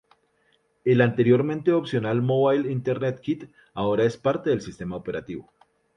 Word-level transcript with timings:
El 0.83 0.99
anteriormente 0.99 1.73
opcional 1.73 2.23
Mobile 2.23 2.71
Internet 2.71 3.19
Kit 3.19 3.51
ahora 3.75 4.03
es 4.03 4.17
parte 4.17 4.49
del 4.49 4.61
sistema 4.61 4.95
operativo. 4.95 5.51